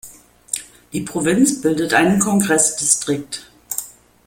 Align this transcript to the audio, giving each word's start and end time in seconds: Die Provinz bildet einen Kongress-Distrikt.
Die 0.93 1.01
Provinz 1.01 1.61
bildet 1.61 1.93
einen 1.93 2.17
Kongress-Distrikt. 2.17 3.51